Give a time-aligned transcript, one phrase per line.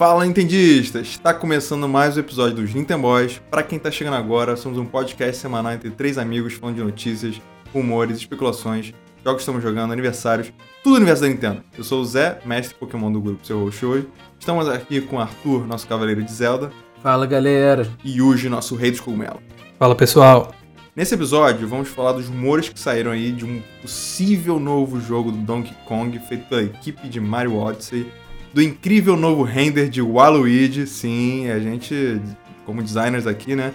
[0.00, 1.08] Fala Nintendistas!
[1.08, 3.38] Está começando mais um episódio dos Nintendo Boys.
[3.50, 7.38] Para quem está chegando agora, somos um podcast semanal entre três amigos falando de notícias,
[7.70, 10.50] rumores, especulações, jogos que estamos jogando, aniversários,
[10.82, 11.62] tudo o universo da Nintendo.
[11.76, 14.08] Eu sou o Zé, mestre Pokémon do grupo Seu Host hoje.
[14.38, 16.72] Estamos aqui com Arthur, nosso cavaleiro de Zelda.
[17.02, 17.86] Fala galera!
[18.02, 19.42] E Yuji, nosso rei dos cogumelos.
[19.78, 20.54] Fala pessoal!
[20.96, 25.36] Nesse episódio, vamos falar dos rumores que saíram aí de um possível novo jogo do
[25.36, 28.10] Donkey Kong feito pela equipe de Mario Odyssey,
[28.52, 30.86] do incrível novo render de Waluigi.
[30.86, 32.20] Sim, a gente,
[32.64, 33.74] como designers aqui, né,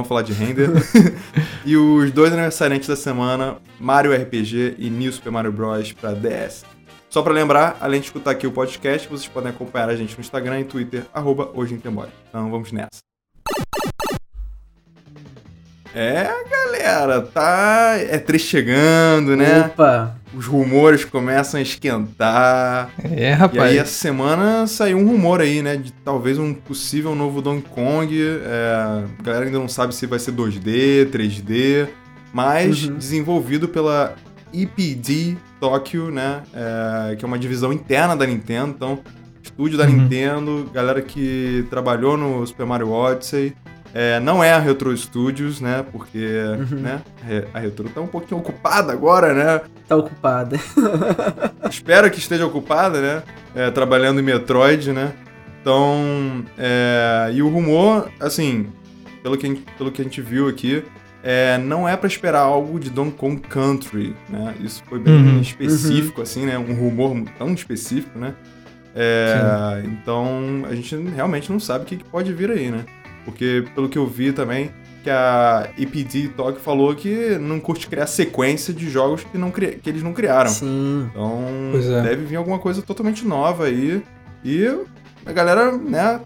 [0.00, 0.70] a falar de render.
[1.64, 5.92] e os dois aniversariantes da semana, Mario RPG e New Super Mario Bros.
[5.92, 6.64] para DS.
[7.08, 10.20] Só para lembrar, além de escutar aqui o podcast, vocês podem acompanhar a gente no
[10.20, 11.74] Instagram e Twitter, arroba hoje
[12.28, 13.00] Então vamos nessa.
[15.94, 17.94] É, galera, tá.
[17.96, 19.60] É três chegando, né?
[19.66, 20.14] Opa!
[20.36, 22.90] Os rumores começam a esquentar.
[23.02, 23.56] É, rapaz.
[23.56, 25.76] E aí, essa semana saiu um rumor aí, né?
[25.76, 28.14] De talvez um possível novo Donkey Kong.
[28.14, 31.88] É, a galera ainda não sabe se vai ser 2D, 3D,
[32.34, 32.98] mas uhum.
[32.98, 34.14] desenvolvido pela
[34.52, 36.42] EPD Tokyo, né?
[36.52, 38.74] É, que é uma divisão interna da Nintendo.
[38.76, 38.98] Então,
[39.42, 39.92] estúdio da uhum.
[39.92, 43.54] Nintendo, galera que trabalhou no Super Mario Odyssey.
[43.98, 45.82] É, não é a Retro Studios, né?
[45.90, 46.80] Porque uhum.
[46.80, 47.00] né,
[47.54, 49.62] a Retro tá um pouquinho ocupada agora, né?
[49.88, 50.60] Tá ocupada.
[51.70, 53.22] Espero que esteja ocupada, né?
[53.54, 55.14] É, trabalhando em Metroid, né?
[55.62, 58.66] Então, é, e o rumor, assim,
[59.22, 60.84] pelo que, pelo que a gente viu aqui,
[61.22, 64.56] é, não é para esperar algo de Donkey Kong Country, né?
[64.60, 66.22] Isso foi bem uhum, específico, uhum.
[66.22, 66.58] assim, né?
[66.58, 68.34] Um rumor tão específico, né?
[68.94, 72.84] É, então, a gente realmente não sabe o que, que pode vir aí, né?
[73.26, 74.70] Porque, pelo que eu vi também,
[75.02, 79.78] que a EPD Talk falou que não curte criar sequência de jogos que, não cri...
[79.82, 80.50] que eles não criaram.
[80.50, 81.08] Sim.
[81.10, 82.02] Então, é.
[82.02, 84.02] deve vir alguma coisa totalmente nova aí.
[84.44, 84.64] E
[85.24, 86.20] a galera, né,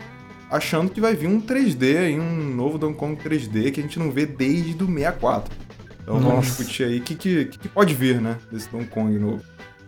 [0.51, 3.99] achando que vai vir um 3D aí, um novo Donkey Kong 3D que a gente
[3.99, 5.55] não vê desde o 64.
[6.03, 6.29] Então Nossa.
[6.29, 9.43] vamos discutir aí o que, que, que, pode vir, né, desse Donkey Kong novo.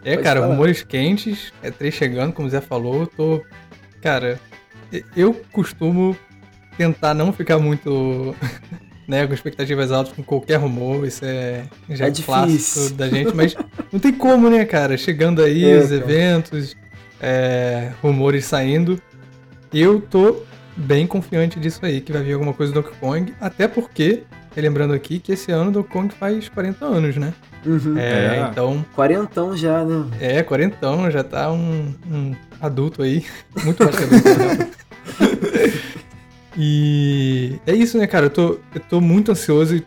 [0.05, 0.53] É, pode cara, falar.
[0.53, 3.43] rumores quentes, é 3 chegando, como o Zé falou, eu tô...
[4.01, 4.41] Cara,
[5.17, 6.17] eu costumo
[6.77, 8.35] tentar não ficar muito
[9.07, 13.55] né, com expectativas altas com qualquer rumor, isso é já é clássico da gente, mas
[13.93, 14.97] não tem como, né, cara?
[14.97, 15.97] Chegando aí é, os cara.
[15.97, 16.77] eventos,
[17.21, 19.01] é, rumores saindo,
[19.73, 20.43] eu tô
[20.77, 24.23] bem confiante disso aí, que vai vir alguma coisa do Donkey Kong, até porque,
[24.57, 27.35] lembrando aqui que esse ano o Donkey Kong faz 40 anos, né?
[27.65, 27.99] Uhum.
[27.99, 28.85] É, é, então...
[28.95, 30.07] Quarentão já, né?
[30.21, 33.25] É, quarentão, já tá um, um adulto aí,
[33.63, 34.71] muito mais que adulto, né?
[36.57, 38.27] E é isso, né, cara?
[38.27, 39.83] Eu tô, eu tô muito ansioso.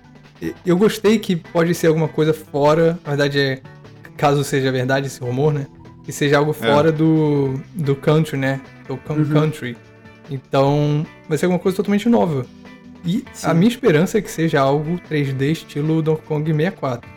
[0.66, 3.00] Eu gostei que pode ser alguma coisa fora.
[3.04, 3.62] Na verdade, é,
[4.18, 5.68] caso seja verdade esse rumor, né?
[6.04, 6.54] Que seja algo é.
[6.54, 6.92] fora é.
[6.92, 8.62] do, do country, né?
[8.88, 9.26] Do uhum.
[9.26, 9.78] country.
[10.30, 12.46] Então, vai ser alguma coisa totalmente nova.
[13.06, 13.48] E Sim.
[13.48, 17.10] a minha esperança é que seja algo 3D estilo Donkey Kong 64.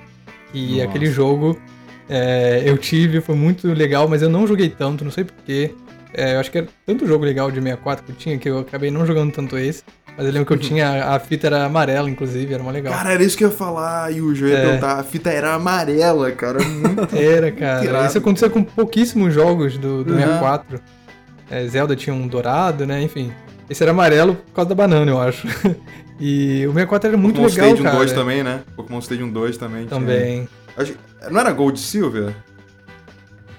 [0.53, 0.84] E Nossa.
[0.84, 1.59] aquele jogo
[2.09, 5.75] é, eu tive, foi muito legal, mas eu não joguei tanto, não sei porquê.
[6.13, 8.61] É, eu acho que era tanto jogo legal de 64 que eu tinha que eu
[8.61, 9.83] acabei não jogando tanto esse.
[10.17, 11.05] Mas eu lembro que eu tinha.
[11.05, 12.93] A fita era amarela, inclusive, era uma legal.
[12.93, 14.47] Cara, era isso que eu ia falar, Yujo.
[14.47, 14.65] Eu ia é.
[14.65, 14.99] perguntar.
[14.99, 16.61] A fita era amarela, cara.
[16.61, 17.81] Muito era, cara.
[17.81, 18.09] Tirado.
[18.09, 20.19] Isso acontecia com pouquíssimos jogos do, do uhum.
[20.19, 20.81] 64.
[21.49, 23.01] É, Zelda tinha um dourado, né?
[23.01, 23.33] Enfim.
[23.71, 25.47] Esse era amarelo por causa da banana, eu acho.
[26.21, 27.97] E o 64 era muito Pokémon legal, Stadium cara.
[27.97, 28.63] 2 também, né?
[28.75, 29.87] Pokémon Stadium 2 também.
[29.87, 30.49] Também.
[30.83, 30.97] Tinha...
[31.31, 32.35] Não era Gold Silver?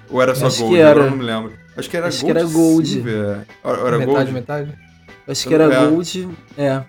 [0.10, 0.78] Ou era só acho Gold?
[0.78, 1.00] Era.
[1.00, 1.54] Eu não me lembro.
[1.79, 2.34] Acho que era Acho Gold.
[2.34, 2.88] Que era Gold.
[2.88, 3.47] Silver.
[3.63, 4.31] Era metade, Gold?
[4.31, 4.73] metade?
[5.28, 5.88] Acho que era é.
[5.88, 6.29] Gold.
[6.57, 6.84] É.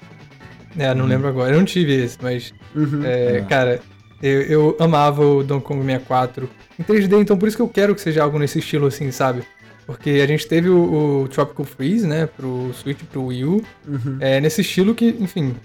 [0.78, 1.08] É, não hum.
[1.08, 1.52] lembro agora.
[1.52, 2.52] Eu não tive esse, mas.
[2.74, 3.04] Uhum.
[3.04, 3.40] É, é.
[3.42, 3.80] Cara,
[4.22, 6.48] eu, eu, amava o Donkey Kong 64
[6.78, 9.42] em 3D, então por isso que eu quero que seja algo nesse estilo assim, sabe?
[9.86, 13.62] Porque a gente teve o, o Tropical Freeze, né, pro Switch pro Wii U.
[13.88, 14.18] Uhum.
[14.20, 15.56] É, nesse estilo que, enfim,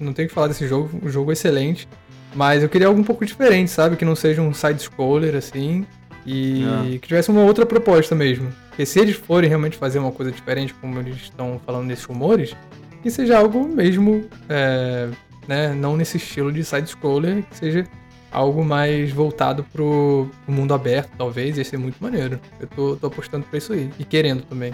[0.00, 1.88] não tenho que falar desse jogo, o jogo é excelente.
[2.34, 3.96] Mas eu queria algo um pouco diferente, sabe?
[3.96, 5.86] Que não seja um side-scroller assim.
[6.26, 6.98] E é.
[6.98, 8.52] que tivesse uma outra proposta mesmo.
[8.68, 12.54] Porque se eles forem realmente fazer uma coisa diferente, como eles estão falando nesses rumores,
[13.02, 15.08] que seja algo mesmo, é,
[15.46, 17.84] né, não nesse estilo de side-scroller, que seja
[18.30, 22.38] algo mais voltado pro, pro, mundo aberto, talvez, ia ser muito maneiro.
[22.60, 24.72] Eu tô, tô apostando pra isso aí, e querendo também.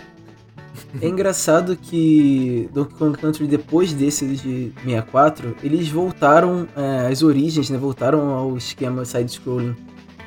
[1.01, 7.71] É engraçado que Donkey Kong Country, depois desse de 64, eles voltaram é, às origens,
[7.71, 7.79] né?
[7.79, 9.77] Voltaram ao esquema side-scrolling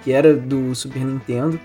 [0.08, 1.60] que era do Super Nintendo.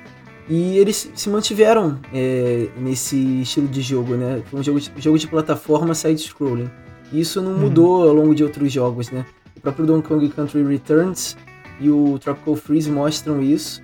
[0.49, 4.43] E eles se mantiveram é, nesse estilo de jogo, né?
[4.47, 6.69] Foi um jogo de, jogo de plataforma side-scrolling.
[7.13, 7.59] Isso não uhum.
[7.61, 9.25] mudou ao longo de outros jogos, né?
[9.57, 11.37] O próprio Donkey Kong Country Returns
[11.81, 13.81] e o Tropical Freeze mostram isso.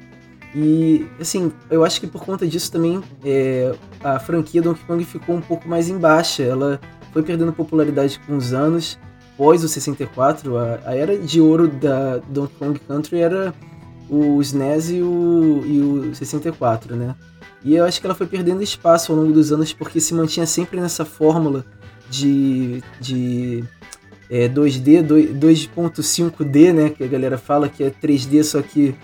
[0.53, 3.73] E, assim, eu acho que por conta disso também é,
[4.03, 6.43] a franquia Donkey Kong ficou um pouco mais em baixa.
[6.43, 6.81] Ela
[7.13, 8.99] foi perdendo popularidade com os anos.
[9.35, 13.55] Após o 64, a, a era de ouro da Donkey Kong Country era
[14.09, 17.15] o SNES e o, e o 64, né?
[17.65, 20.47] E eu acho que ela foi perdendo espaço ao longo dos anos porque se mantinha
[20.47, 21.65] sempre nessa fórmula
[22.09, 23.65] de, de
[24.31, 26.91] é, 2D, 2.5D, né?
[26.91, 28.95] Que a galera fala que é 3D, só que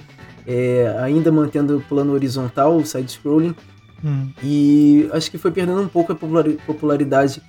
[0.46, 3.54] é, ainda mantendo o plano horizontal, o side-scrolling.
[4.04, 4.30] Hum.
[4.42, 6.16] E acho que foi perdendo um pouco a
[6.66, 7.42] popularidade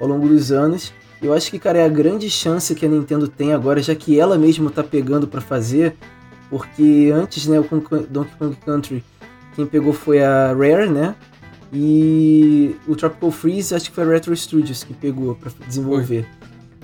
[0.00, 0.92] ao longo dos anos.
[1.20, 4.18] Eu acho que, cara, é a grande chance que a Nintendo tem agora, já que
[4.18, 5.96] ela mesma tá pegando para fazer,
[6.50, 7.64] porque antes, né, o
[8.08, 9.04] Donkey Kong Country,
[9.54, 11.14] quem pegou foi a Rare, né?
[11.72, 16.26] E o Tropical Freeze, acho que foi a Retro Studios que pegou para desenvolver.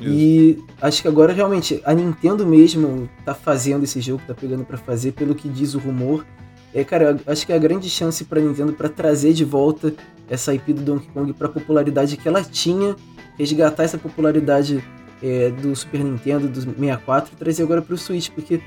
[0.00, 4.76] E acho que agora realmente a Nintendo mesmo tá fazendo esse jogo, tá pegando para
[4.76, 6.26] fazer, pelo que diz o rumor.
[6.74, 9.94] É, cara, acho que é a grande chance pra Nintendo para trazer de volta
[10.28, 12.96] essa IP do Donkey Kong pra popularidade que ela tinha,
[13.38, 14.82] resgatar essa popularidade
[15.22, 18.60] é, do Super Nintendo, do 64 e trazer agora pro Switch, porque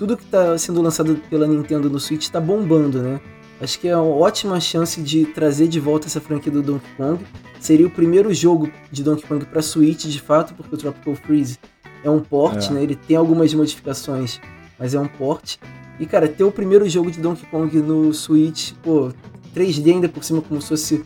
[0.00, 3.20] tudo que tá sendo lançado pela Nintendo no Switch tá bombando, né?
[3.60, 7.22] Acho que é uma ótima chance de trazer de volta essa franquia do Donkey Kong.
[7.60, 11.58] Seria o primeiro jogo de Donkey Kong para Switch, de fato, porque o Tropical Freeze
[12.02, 12.70] é um port, é.
[12.70, 12.82] né?
[12.82, 14.40] Ele tem algumas modificações,
[14.78, 15.56] mas é um port.
[15.98, 19.12] E, cara, ter o primeiro jogo de Donkey Kong no Switch, pô,
[19.54, 21.04] 3D ainda por cima, como se fosse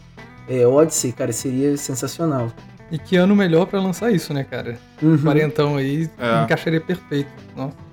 [0.49, 2.53] é, Odyssey, cara, seria sensacional.
[2.93, 4.79] E que ano melhor para lançar isso, né, cara?
[5.03, 5.19] Uhum.
[5.19, 6.45] Quarentão aí é.
[6.45, 7.31] encaixaria perfeito.
[7.57, 7.84] Nossa.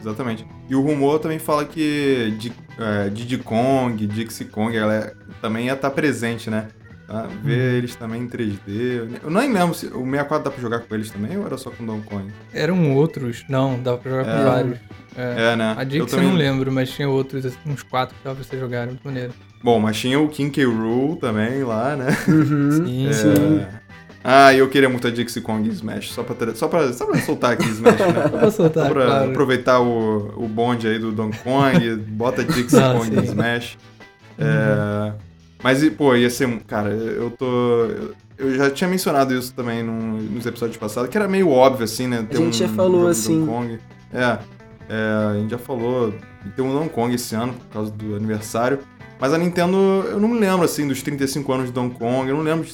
[0.00, 0.46] Exatamente.
[0.68, 2.36] E o rumor também fala que
[2.78, 6.68] é, Diddy Kong, Dixie Kong, ela é, também ia estar tá presente, né?
[7.06, 7.28] Tá?
[7.42, 7.76] Ver hum.
[7.76, 9.20] eles também em 3D.
[9.22, 11.70] Eu nem lembro se o 64 dá pra jogar com eles também ou era só
[11.70, 12.32] com Donkey Kong?
[12.52, 14.78] Eram outros, não, dava pra jogar é, com vários.
[15.16, 15.74] É, é né?
[15.78, 16.24] A Dixie eu, também...
[16.24, 19.02] eu não lembro, mas tinha outros, assim, uns quatro que dava pra você jogar, muito
[19.04, 19.32] maneiro.
[19.62, 20.64] Bom, mas tinha o King K.
[20.64, 22.08] Rool também lá, né?
[22.28, 23.12] Uhum, sim, é...
[23.12, 23.66] sim.
[24.28, 27.52] Ah, eu queria muito a Dixie Kong Smash, só pra, só pra, só pra soltar
[27.52, 28.06] aqui Smash, né?
[28.10, 29.30] só pra soltar, Só pra claro.
[29.30, 33.22] aproveitar o, o bonde aí do Donkey Kong, bota a Dixie ah, Kong sim.
[33.22, 33.78] Smash.
[34.36, 35.12] É, uhum.
[35.62, 36.58] mas, pô, ia ser...
[36.66, 37.88] Cara, eu tô...
[38.36, 42.08] Eu já tinha mencionado isso também num, nos episódios passados, que era meio óbvio, assim,
[42.08, 42.26] né?
[42.28, 43.46] Ter a gente um, já falou, assim...
[43.46, 43.78] Kong.
[44.12, 44.38] É,
[44.88, 46.12] é, a gente já falou...
[46.56, 48.80] Tem um Donkey Kong esse ano, por causa do aniversário.
[49.18, 49.76] Mas a Nintendo,
[50.10, 52.68] eu não me lembro, assim, dos 35 anos de Donkey Kong, eu não lembro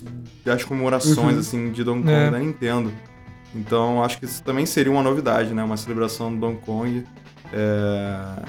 [0.44, 1.40] das comemorações, uhum.
[1.40, 2.30] assim, de Donkey Kong é.
[2.30, 2.92] da Nintendo.
[3.54, 5.62] Então, acho que isso também seria uma novidade, né?
[5.62, 7.04] Uma celebração do Donkey Kong.
[7.52, 8.42] É...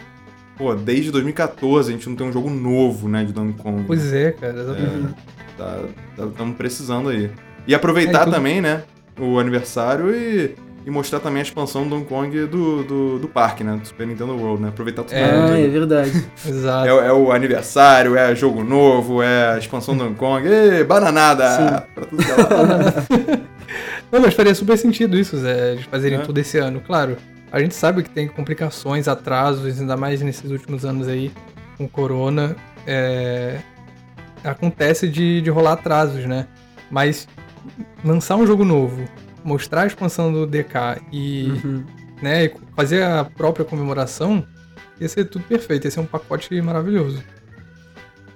[0.57, 3.83] Pô, desde 2014 a gente não tem um jogo novo, né, de Donkey Kong.
[3.85, 5.13] Pois é, cara, exatamente.
[5.13, 5.79] É, tá,
[6.27, 7.31] estamos precisando aí.
[7.67, 8.33] E aproveitar é, tudo...
[8.33, 8.83] também, né,
[9.19, 10.55] o aniversário e
[10.85, 13.77] e mostrar também a expansão do Donkey Kong do, do, do parque, né?
[13.77, 14.69] Do Super Nintendo World, né?
[14.69, 15.15] Aproveitar tudo.
[15.15, 16.12] É, é verdade.
[16.45, 16.88] Exato.
[16.88, 20.47] É, é, o aniversário, é jogo novo, é a expansão do Donkey Kong.
[20.47, 21.50] Ê, bananada!
[21.51, 21.85] Sim.
[21.95, 23.41] Pra tudo que é lá.
[24.12, 26.21] Não, mas faria super sentido isso, Zé, de fazerem é.
[26.21, 26.81] tudo esse ano.
[26.81, 27.18] Claro,
[27.51, 31.31] a gente sabe que tem complicações, atrasos, ainda mais nesses últimos anos aí,
[31.77, 32.56] com corona.
[32.86, 33.59] É...
[34.44, 36.47] Acontece de, de rolar atrasos, né?
[36.91, 37.27] Mas
[38.03, 39.07] lançar um jogo novo
[39.43, 41.83] mostrar a expansão do DK e uhum.
[42.21, 44.45] né, fazer a própria comemoração,
[44.99, 47.23] ia ser tudo perfeito, ia ser um pacote maravilhoso.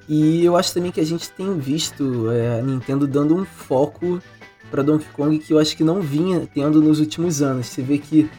[0.07, 4.21] E eu acho também que a gente tem visto é, a Nintendo dando um foco
[4.71, 7.68] para Donkey Kong que eu acho que não vinha tendo nos últimos anos.
[7.68, 8.30] Você vê que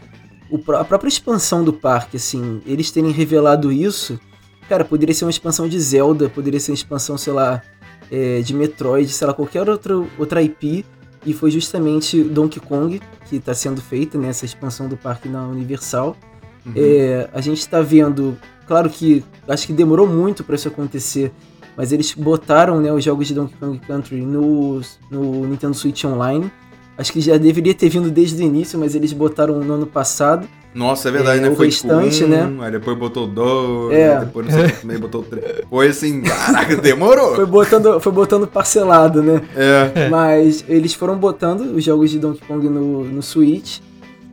[0.75, 4.19] a própria expansão do parque, assim, eles terem revelado isso,
[4.69, 7.63] cara, poderia ser uma expansão de Zelda, poderia ser uma expansão, sei lá,
[8.11, 10.87] é, de Metroid, sei lá, qualquer outra, outra IP
[11.29, 16.17] e foi justamente Donkey Kong que está sendo feita nessa expansão do parque na Universal.
[16.65, 16.73] Uhum.
[16.75, 21.31] É, a gente está vendo, claro que acho que demorou muito para isso acontecer,
[21.77, 24.81] mas eles botaram né, os jogos de Donkey Kong Country no,
[25.11, 26.51] no Nintendo Switch Online.
[26.99, 30.49] Acho que já deveria ter vindo desde o início, mas eles botaram no ano passado.
[30.75, 31.55] Nossa, é verdade, é, né?
[31.55, 32.65] Foi restante, tipo um, né?
[32.65, 34.19] Aí depois botou dois, é.
[34.19, 35.63] depois não sei o que, botou três.
[35.71, 37.37] Foi assim, caraca, demorou.
[37.37, 39.41] foi, botando, foi botando parcelado, né?
[39.55, 40.09] É.
[40.09, 43.79] Mas eles foram botando os jogos de Donkey Kong no, no Switch.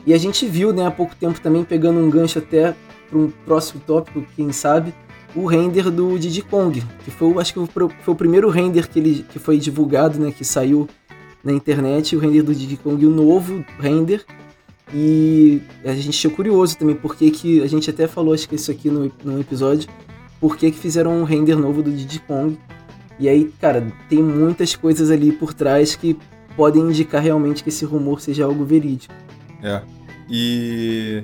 [0.03, 2.73] E a gente viu, né, há pouco tempo também, pegando um gancho até
[3.09, 4.91] para um próximo tópico, quem sabe,
[5.35, 6.83] o render do Diddy Kong.
[7.03, 10.33] Que foi, acho que foi o primeiro render que, ele, que foi divulgado, né?
[10.35, 10.87] Que saiu
[11.45, 14.25] na internet, o render do Diddy Kong, o novo render
[14.93, 18.71] e a gente achou curioso também, porque que a gente até falou, acho que isso
[18.71, 19.89] aqui no, no episódio,
[20.39, 22.57] por que fizeram um render novo do Diddy Kong.
[23.19, 26.17] E aí, cara, tem muitas coisas ali por trás que
[26.55, 29.13] podem indicar realmente que esse rumor seja algo verídico.
[29.63, 29.81] É.
[30.29, 31.23] E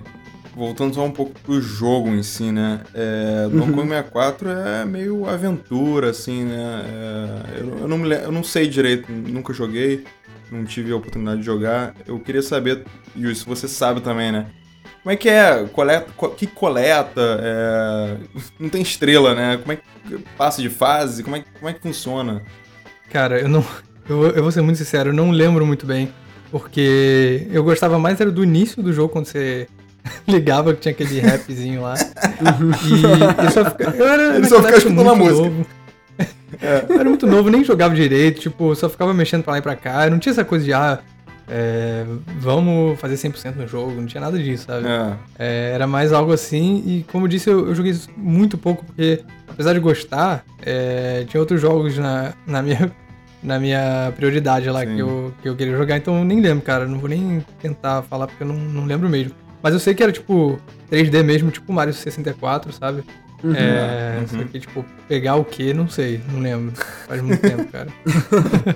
[0.55, 2.81] voltando só um pouco pro jogo em si, né?
[2.93, 6.85] É, Donkey Kong 64 é meio aventura, assim, né?
[6.87, 10.03] É, eu, eu, não eu não sei direito, nunca joguei,
[10.51, 11.95] não tive a oportunidade de jogar.
[12.05, 12.83] Eu queria saber,
[13.15, 14.47] e isso você sabe também, né?
[15.01, 15.65] Como é que é?
[15.71, 17.39] Coleta, que coleta?
[17.41, 18.17] É...
[18.59, 19.57] Não tem estrela, né?
[19.57, 21.23] Como é que passa de fase?
[21.23, 22.43] Como é, como é que funciona?
[23.09, 23.65] Cara, eu não.
[24.07, 26.13] Eu, eu vou ser muito sincero, eu não lembro muito bem.
[26.51, 29.67] Porque eu gostava mais era do início do jogo, quando você
[30.27, 31.95] ligava que tinha aquele rapzinho lá.
[32.85, 35.49] e eu só, fica, eu era, Ele só ficava escutando a música.
[35.49, 35.65] Novo.
[36.61, 36.85] É.
[36.89, 39.75] Eu era muito novo, nem jogava direito, tipo, só ficava mexendo pra lá e pra
[39.75, 40.05] cá.
[40.05, 40.99] Eu não tinha essa coisa de, ah,
[41.47, 42.05] é,
[42.39, 44.87] vamos fazer 100% no jogo, não tinha nada disso, sabe?
[44.87, 45.13] É.
[45.39, 49.23] É, era mais algo assim, e como eu disse, eu, eu joguei muito pouco, porque
[49.47, 52.91] apesar de gostar, é, tinha outros jogos na, na minha
[53.43, 56.85] na minha prioridade lá que eu, que eu queria jogar, então eu nem lembro, cara.
[56.85, 59.33] Não vou nem tentar falar porque eu não, não lembro mesmo.
[59.61, 60.59] Mas eu sei que era tipo
[60.91, 63.03] 3D mesmo, tipo Mario 64, sabe?
[63.43, 63.55] Uhum.
[63.55, 64.27] É, uhum.
[64.27, 66.73] Só que, tipo, pegar o que, não sei, não lembro.
[67.07, 67.87] Faz muito tempo, cara.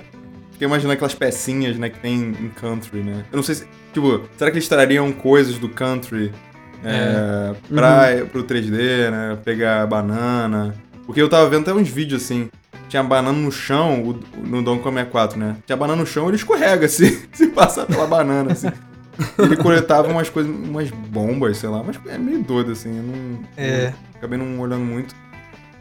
[0.52, 3.24] Fiquei imaginando aquelas pecinhas, né, que tem em country, né?
[3.30, 3.66] Eu não sei se.
[3.92, 6.32] Tipo, será que eles trariam coisas do country
[6.84, 6.90] é.
[6.90, 8.26] É, pra, uhum.
[8.28, 9.38] pro 3D, né?
[9.44, 10.74] Pegar banana.
[11.04, 12.50] Porque eu tava vendo até uns vídeos assim
[12.88, 15.56] tinha banana no chão, no Donkey Kong 64, né?
[15.66, 18.68] Tinha banana no chão, ele escorrega se, se passar pela banana, assim.
[19.38, 22.96] Ele coletava umas coisas, umas bombas, sei lá, mas é meio doido, assim.
[22.96, 23.40] Eu não.
[23.56, 23.86] É.
[23.86, 25.14] Eu acabei não olhando muito.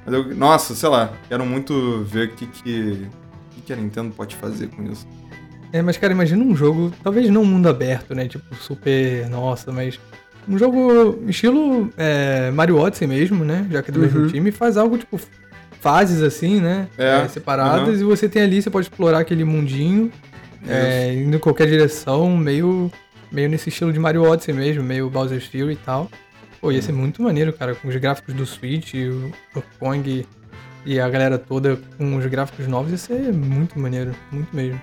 [0.05, 3.07] Mas eu, nossa, sei lá, quero muito ver o que, que,
[3.65, 5.07] que a Nintendo pode fazer com isso.
[5.73, 8.27] É, mas cara, imagina um jogo, talvez não um mundo aberto, né?
[8.27, 9.99] Tipo, super, nossa, mas
[10.47, 13.67] um jogo estilo é, Mario Odyssey mesmo, né?
[13.69, 14.05] Já que é do uhum.
[14.05, 15.19] mesmo time, faz algo tipo
[15.81, 16.87] fases assim, né?
[16.97, 18.01] É, é, separadas, uhum.
[18.01, 20.11] e você tem ali, você pode explorar aquele mundinho,
[20.67, 22.91] é, indo em qualquer direção, meio,
[23.35, 26.09] meio nesse estilo de Mario Odyssey mesmo, meio Bowser's Fury e tal.
[26.61, 28.93] Pô, ia ser muito maneiro, cara, com os gráficos do Switch,
[29.53, 30.25] o Kong
[30.85, 34.79] e a galera toda com os gráficos novos, ia ser muito maneiro, muito mesmo.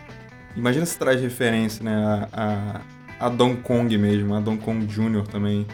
[0.55, 1.95] Imagina se traz referência, né,
[2.31, 2.81] a,
[3.19, 5.27] a, a Donkey Kong mesmo, a Donkey Kong Jr.
[5.27, 5.67] também.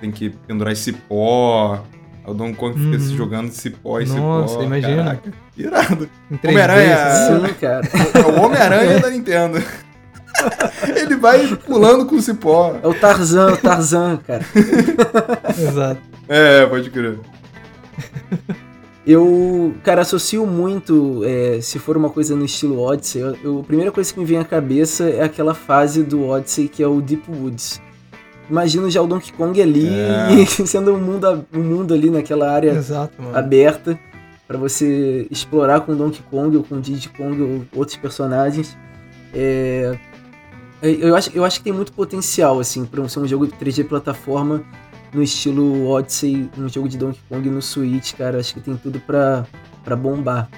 [0.00, 1.84] Tem que pendurar esse pó,
[2.24, 3.16] o Donkey Kong fica se uhum.
[3.16, 4.20] jogando cipó e cipó.
[4.20, 5.04] Nossa, imagina.
[5.04, 6.10] Caraca, irado.
[6.42, 6.96] Homem-Aranha.
[7.12, 7.86] Sim, cara.
[8.14, 9.62] É o Homem-Aranha da Nintendo.
[10.94, 12.76] Ele vai pulando com o cipó.
[12.82, 14.44] É o Tarzan, o Tarzan, cara.
[15.58, 16.00] Exato.
[16.28, 17.18] É, pode crer.
[19.06, 23.62] Eu, cara, associo muito, é, se for uma coisa no estilo Odyssey, eu, eu, a
[23.62, 27.00] primeira coisa que me vem à cabeça é aquela fase do Odyssey que é o
[27.00, 27.80] Deep Woods
[28.48, 30.46] imagino já o Donkey Kong ali é.
[30.46, 33.98] sendo um mundo, um mundo ali naquela área Exato, aberta
[34.46, 38.76] para você explorar com Donkey Kong ou com Diddy Kong ou outros personagens.
[39.34, 40.05] É, é,
[40.90, 43.86] eu, acho, eu acho que tem muito potencial assim para ser um jogo de 3D
[43.86, 44.64] plataforma
[45.12, 48.38] no estilo Odyssey, um jogo de Donkey Kong no Switch, cara.
[48.38, 50.48] Acho que tem tudo para bombar.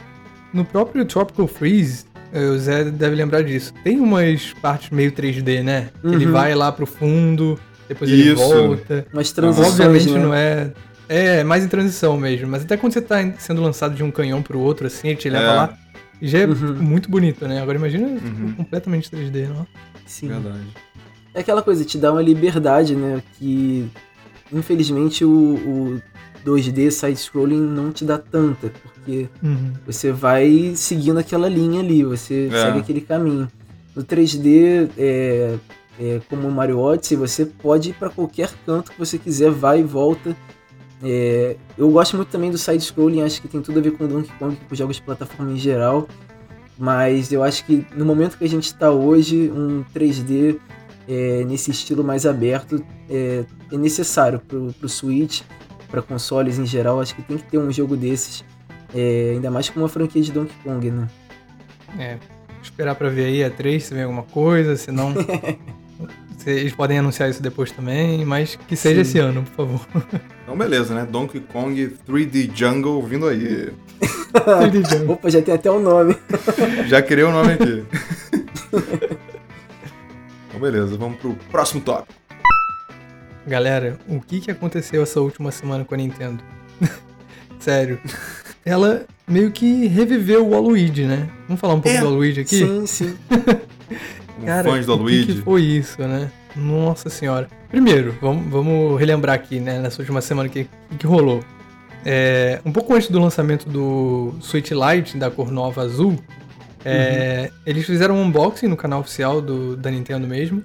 [0.52, 3.72] No próprio Tropical Freeze, é, o Zé deve lembrar disso.
[3.84, 5.90] Tem umas partes meio 3D, né?
[6.02, 6.12] Uhum.
[6.12, 7.58] Ele vai lá pro fundo,
[7.88, 8.20] depois Isso.
[8.20, 9.06] ele volta.
[9.12, 10.20] Mas transições, Obviamente né?
[10.20, 10.72] não é...
[11.10, 12.48] É, mais em transição mesmo.
[12.48, 15.30] Mas até quando você tá sendo lançado de um canhão pro outro, assim, ele te
[15.30, 15.56] leva é.
[15.56, 15.78] lá,
[16.20, 16.74] já é uhum.
[16.74, 17.62] muito bonito, né?
[17.62, 18.52] Agora imagina uhum.
[18.56, 19.66] completamente 3D, não?
[20.08, 20.28] Sim.
[20.28, 20.66] Verdade.
[21.34, 23.22] É aquela coisa, te dá uma liberdade, né?
[23.38, 23.88] Que
[24.52, 26.02] infelizmente o, o
[26.44, 29.72] 2D side-scrolling não te dá tanta, porque uhum.
[29.86, 32.64] você vai seguindo aquela linha ali, você é.
[32.64, 33.48] segue aquele caminho.
[33.94, 35.56] No 3D, é,
[36.00, 39.80] é, como o Mario Odyssey, você pode ir para qualquer canto que você quiser, vai
[39.80, 40.34] e volta.
[41.02, 44.08] É, eu gosto muito também do side-scrolling, acho que tem tudo a ver com o
[44.08, 46.08] Donkey Kong, com jogos de plataforma em geral.
[46.78, 50.58] Mas eu acho que no momento que a gente está hoje, um 3D
[51.08, 55.42] é, nesse estilo mais aberto é, é necessário para o Switch,
[55.90, 57.00] para consoles em geral.
[57.00, 58.44] Acho que tem que ter um jogo desses,
[58.94, 61.08] é, ainda mais com uma franquia de Donkey Kong, né?
[61.98, 62.18] É,
[62.62, 65.12] esperar para ver aí a 3 se vem alguma coisa, senão
[66.46, 69.10] Eles podem anunciar isso depois também, mas que seja Sim.
[69.10, 69.86] esse ano, por favor.
[70.48, 71.06] Então, beleza, né?
[71.06, 73.70] Donkey Kong 3D Jungle vindo aí.
[74.32, 75.12] 3D Jungle.
[75.12, 76.16] Opa, já tem até o um nome.
[76.88, 77.84] já criei o um nome aqui.
[80.48, 82.14] então, beleza, vamos pro próximo tópico.
[83.46, 86.42] Galera, o que, que aconteceu essa última semana com a Nintendo?
[87.60, 88.00] Sério.
[88.64, 91.28] Ela meio que reviveu o Waluigi, né?
[91.46, 92.58] Vamos falar um pouco é, do Waluigi aqui?
[92.58, 93.16] Sim, sim.
[94.44, 95.32] Cara, fãs do Luigi.
[95.32, 96.30] O que, foi isso, né?
[96.56, 97.48] Nossa senhora.
[97.68, 100.68] Primeiro, vamos, vamos relembrar aqui, né, nessa última semana que,
[100.98, 101.42] que rolou.
[102.04, 106.18] É, um pouco antes do lançamento do Switch Lite da cor nova azul,
[106.84, 107.58] é, uhum.
[107.66, 110.64] eles fizeram um unboxing no canal oficial do, da Nintendo mesmo,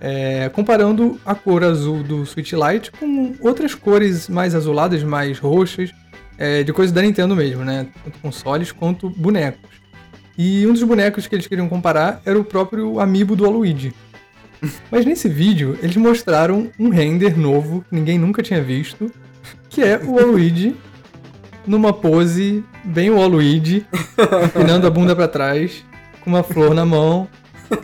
[0.00, 5.92] é, comparando a cor azul do Switch Lite com outras cores mais azuladas, mais roxas,
[6.36, 7.86] é, de coisas da Nintendo mesmo, né?
[8.04, 9.81] Tanto consoles quanto bonecos.
[10.36, 13.92] E um dos bonecos que eles queriam comparar era o próprio amiibo do Waluigi.
[14.90, 19.10] Mas nesse vídeo, eles mostraram um render novo que ninguém nunca tinha visto,
[19.68, 20.76] que é o Waluigi
[21.66, 23.86] numa pose bem Waluigi,
[24.44, 25.84] empinando a bunda para trás,
[26.20, 27.28] com uma flor na mão.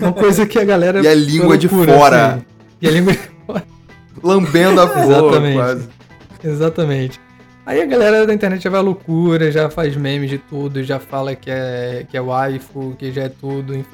[0.00, 1.00] Uma coisa que a galera.
[1.00, 2.34] E a língua de fora.
[2.34, 2.44] Assim.
[2.82, 3.64] E a língua de fora.
[4.22, 5.54] Lambendo a flor, Exatamente.
[5.54, 5.88] quase.
[6.44, 7.20] Exatamente.
[7.68, 10.98] Aí a galera da internet já vai à loucura, já faz memes de tudo, já
[10.98, 13.90] fala que é, que é waifu, que já é tudo, enfim.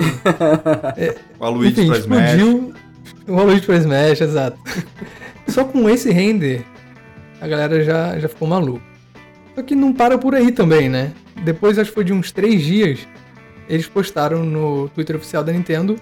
[0.96, 3.26] É, o Aloysio enfim, pra explodiu, Smash.
[3.26, 4.58] O Aloysio pra Smash, exato.
[5.48, 6.62] Só com esse render,
[7.40, 8.80] a galera já, já ficou maluca.
[9.56, 11.10] Só que não para por aí também, né?
[11.42, 13.00] Depois, acho que foi de uns três dias,
[13.68, 15.96] eles postaram no Twitter oficial da Nintendo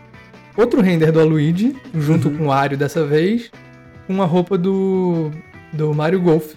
[0.54, 2.36] outro render do Aluigi, junto uhum.
[2.36, 3.50] com o Wario dessa vez,
[4.06, 5.30] com a roupa do,
[5.72, 6.52] do Mario Golf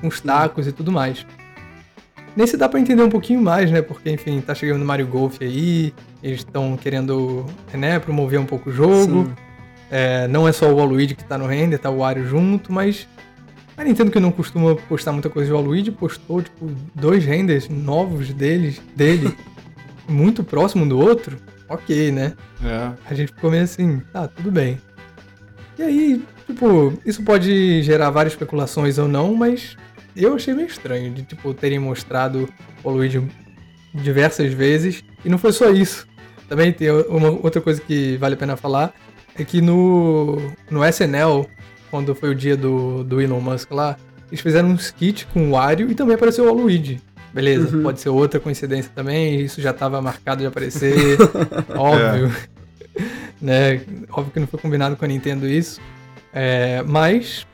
[0.00, 1.26] com os tacos e tudo mais.
[2.36, 3.80] Nesse dá para entender um pouquinho mais, né?
[3.80, 8.68] Porque, enfim, tá chegando o Mario Golf aí, eles estão querendo, né, promover um pouco
[8.68, 9.32] o jogo.
[9.90, 13.08] É, não é só o Waluigi que tá no render, tá o Wario junto, mas
[13.76, 18.32] a Nintendo que não costuma postar muita coisa de Waluigi, postou, tipo, dois renders novos
[18.32, 19.34] deles, dele,
[20.08, 21.36] muito próximo um do outro.
[21.68, 22.34] Ok, né?
[22.62, 22.92] É.
[23.08, 24.80] A gente ficou meio assim, tá, tudo bem.
[25.78, 29.76] E aí, tipo, isso pode gerar várias especulações ou não, mas
[30.16, 32.48] eu achei meio estranho de, tipo, terem mostrado
[32.82, 33.22] o Luigi
[33.92, 35.04] diversas vezes.
[35.24, 36.06] E não foi só isso.
[36.48, 38.94] Também tem uma outra coisa que vale a pena falar.
[39.34, 41.46] É que no, no SNL,
[41.90, 43.96] quando foi o dia do, do Elon Musk lá,
[44.28, 47.00] eles fizeram um skit com o Wario e também apareceu o Luigi.
[47.32, 47.82] Beleza, uhum.
[47.82, 51.18] pode ser outra coincidência também, isso já estava marcado de aparecer,
[51.76, 52.32] óbvio.
[52.96, 53.02] É.
[53.40, 53.80] né?
[54.10, 55.78] Óbvio que não foi combinado com a Nintendo isso.
[56.38, 57.46] É, mas,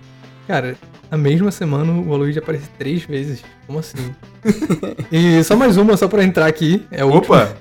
[0.49, 0.75] cara,
[1.09, 3.45] na mesma semana o Waluigi aparece três vezes.
[3.65, 4.13] Como assim?
[5.13, 6.85] e só mais uma, só pra entrar aqui.
[6.91, 7.55] É Opa!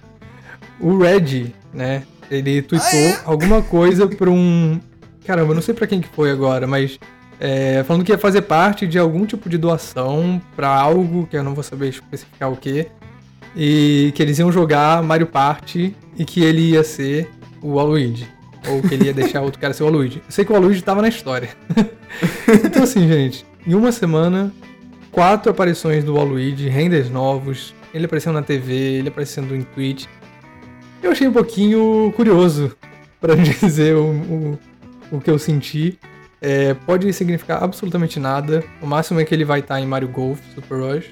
[0.80, 2.02] O Red, né?
[2.32, 3.20] Ele tweetou ah, é?
[3.24, 4.82] alguma coisa pra um.
[5.24, 6.98] Caramba, eu não sei pra quem que foi agora, mas.
[7.40, 11.44] É, falando que ia fazer parte de algum tipo de doação para algo que eu
[11.44, 12.88] não vou saber especificar o que.
[13.56, 17.30] E que eles iam jogar Mario Party e que ele ia ser
[17.62, 18.28] o Waluigi.
[18.68, 20.18] Ou que ele ia deixar outro cara ser o Waluigi.
[20.18, 21.50] Eu sei que o Waluigi tava na história.
[22.64, 24.54] então assim, gente, em uma semana,
[25.12, 30.06] quatro aparições do Waluigi, renders novos, ele aparecendo na TV, ele aparecendo em Twitch.
[31.02, 32.76] Eu achei um pouquinho curioso,
[33.22, 34.60] para dizer o, o,
[35.12, 35.98] o, que eu senti.
[36.42, 38.64] É, pode significar absolutamente nada.
[38.82, 41.06] O máximo é que ele vai estar em Mario Golf Super Rush.
[41.06, 41.12] É.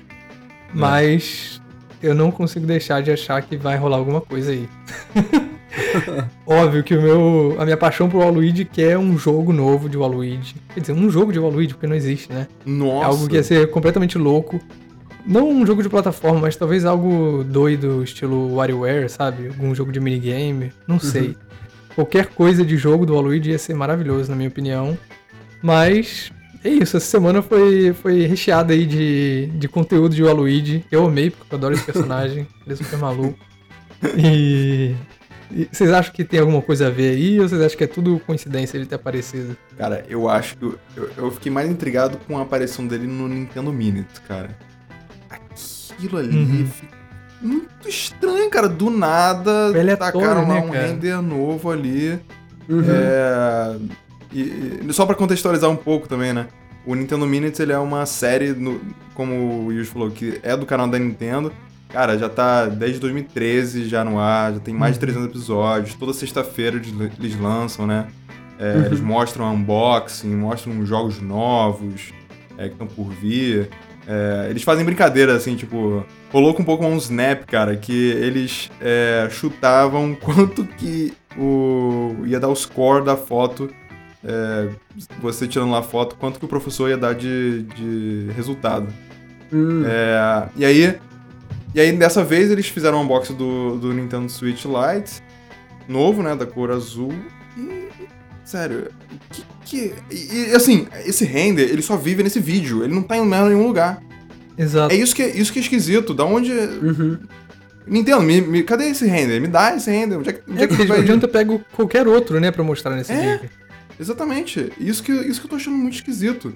[0.73, 1.61] Mas
[2.01, 4.67] eu não consigo deixar de achar que vai rolar alguma coisa aí.
[6.45, 10.55] Óbvio que o meu, a minha paixão por Waluigi quer um jogo novo de Waluigi.
[10.73, 12.47] Quer dizer, um jogo de Waluigi, porque não existe, né?
[12.65, 13.05] Nossa.
[13.05, 14.59] É algo que ia ser completamente louco.
[15.25, 19.47] Não um jogo de plataforma, mas talvez algo doido, estilo WarioWare, sabe?
[19.47, 21.01] Algum jogo de minigame, não uhum.
[21.01, 21.35] sei.
[21.93, 24.97] Qualquer coisa de jogo do Waluigi ia ser maravilhoso, na minha opinião.
[25.61, 26.31] Mas
[26.63, 30.83] é isso, essa semana foi, foi recheada aí de, de conteúdo de Waluigi.
[30.91, 32.47] Eu amei, porque eu adoro esse personagem.
[32.65, 33.37] ele é super maluco.
[34.17, 34.95] E
[35.51, 37.87] e vocês acham que tem alguma coisa a ver aí ou vocês acham que é
[37.87, 39.57] tudo coincidência ele ter aparecido?
[39.77, 40.65] Cara, eu acho que.
[40.95, 44.55] Eu, eu fiquei mais intrigado com a aparição dele no Nintendo Minute, cara.
[45.29, 46.69] Aquilo ali uhum.
[47.41, 48.69] muito estranho, cara.
[48.69, 52.19] Do nada, tacaram né, um render novo ali.
[52.67, 52.83] Uhum.
[52.87, 53.77] É,
[54.31, 56.47] e, e, só para contextualizar um pouco também, né?
[56.85, 58.79] O Nintendo Minutes ele é uma série, no,
[59.15, 61.51] como o Yuji falou, que é do canal da Nintendo.
[61.89, 65.31] Cara, já tá desde 2013 já no ar, já tem mais de 300 uhum.
[65.31, 65.95] episódios.
[65.95, 66.77] Toda sexta-feira
[67.19, 68.07] eles lançam, né?
[68.59, 68.85] É, uhum.
[68.85, 72.13] Eles mostram unboxing, mostram jogos novos
[72.57, 73.69] é, que estão por vir.
[74.07, 76.05] É, eles fazem brincadeira, assim, tipo...
[76.31, 82.39] Rolou com um pouco um Snap, cara, que eles é, chutavam quanto que o, ia
[82.39, 83.69] dar o score da foto
[84.23, 84.69] é,
[85.21, 88.87] você tirando lá a foto, quanto que o professor ia dar de, de resultado.
[89.51, 89.83] Hum.
[89.85, 90.99] É, e aí,
[91.73, 95.21] e aí, dessa vez, eles fizeram um unboxing do, do Nintendo Switch Lite,
[95.87, 97.13] novo, né, da cor azul.
[97.57, 97.87] E,
[98.43, 98.89] sério,
[99.31, 99.93] que, que...
[100.11, 104.01] E, assim, esse render, ele só vive nesse vídeo, ele não tá em nenhum lugar.
[104.57, 104.93] Exato.
[104.93, 106.51] É isso que, isso que é esquisito, da onde...
[106.51, 107.19] Uhum.
[107.87, 109.39] Nintendo, me, me, cadê esse render?
[109.39, 110.17] Me dá esse render.
[110.17, 110.99] Onde é, onde é, é que vai...
[110.99, 113.49] adianta eu pego qualquer outro, né, pra mostrar nesse é, vídeo.
[113.99, 114.71] Exatamente.
[114.79, 116.55] Isso que, isso que eu tô achando muito esquisito.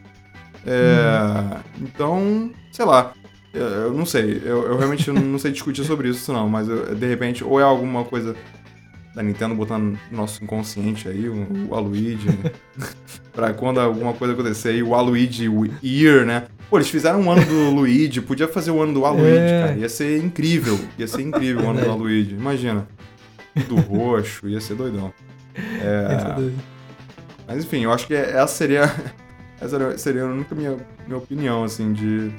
[0.65, 1.61] É, uhum.
[1.81, 3.13] Então, sei lá.
[3.53, 6.95] Eu, eu não sei, eu, eu realmente não sei discutir sobre isso, não, mas eu,
[6.95, 8.35] de repente, ou é alguma coisa
[9.15, 12.51] da Nintendo botando no nosso inconsciente aí, o, o Aluigi, né?
[13.31, 15.47] pra quando alguma coisa acontecer aí, o Aluigi
[15.83, 16.47] Year, né?
[16.69, 19.61] Pô, eles fizeram um ano do Luigi, podia fazer o ano do Aluigi, é.
[19.61, 19.77] cara.
[19.77, 20.79] Ia ser incrível.
[20.97, 22.33] Ia ser incrível o ano do Aluigi.
[22.33, 22.87] Imagina.
[23.67, 25.13] Do roxo, ia ser doidão.
[25.55, 26.51] É...
[27.47, 28.83] Mas enfim, eu acho que essa seria.
[29.61, 30.75] Essa seria a única minha,
[31.07, 32.33] minha opinião, assim, de.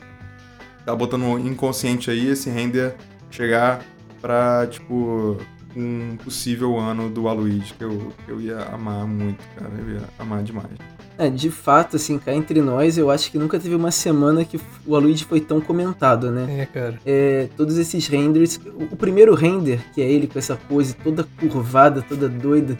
[0.84, 2.94] Tá botando inconsciente aí esse render
[3.30, 3.84] chegar
[4.20, 5.38] pra, tipo,
[5.76, 9.72] um possível ano do Aluigi, que eu, que eu ia amar muito, cara.
[9.78, 10.68] Eu ia amar demais.
[11.16, 14.60] É, de fato, assim, cá entre nós, eu acho que nunca teve uma semana que
[14.84, 16.62] o Aluigi foi tão comentado, né?
[16.62, 16.98] É, cara.
[17.06, 18.60] É, todos esses renders.
[18.90, 22.76] O primeiro render, que é ele com essa pose toda curvada, toda doida.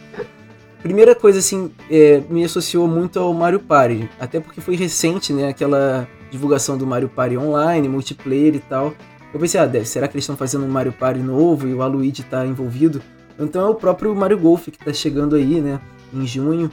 [0.83, 4.09] Primeira coisa, assim, é, me associou muito ao Mario Party.
[4.19, 5.49] Até porque foi recente, né?
[5.49, 8.93] Aquela divulgação do Mario Party online, multiplayer e tal.
[9.33, 11.81] Eu pensei, ah, deve, será que eles estão fazendo um Mario Party novo e o
[11.81, 13.01] Aluigi está envolvido?
[13.39, 15.81] Então é o próprio Mario Golf que está chegando aí, né,
[16.13, 16.71] em junho.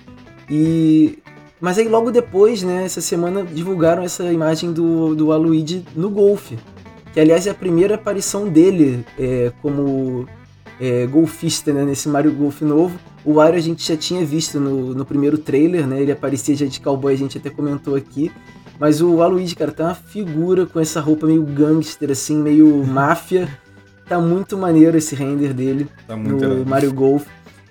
[0.50, 1.20] E
[1.60, 6.52] mas aí logo depois, né, essa semana divulgaram essa imagem do, do Aluigi no Golf,
[7.14, 10.28] que aliás é a primeira aparição dele é, como
[10.80, 13.00] é, golfista né, nesse Mario Golf novo.
[13.24, 16.02] O Wario a gente já tinha visto no, no primeiro trailer, né?
[16.02, 18.32] Ele aparecia já de cowboy, a gente até comentou aqui.
[18.82, 23.48] Mas o Aloysio, cara, tá uma figura com essa roupa meio gangster, assim, meio máfia.
[24.08, 27.28] Tá muito maneiro esse render dele tá no Mario Golf.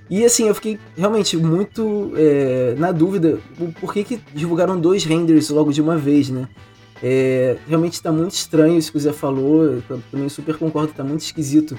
[0.09, 3.40] E assim, eu fiquei realmente muito é, na dúvida
[3.81, 6.46] por que, que divulgaram dois renders logo de uma vez, né?
[7.03, 11.03] É, realmente está muito estranho isso que o Zé falou, eu também super concordo, tá
[11.03, 11.77] muito esquisito.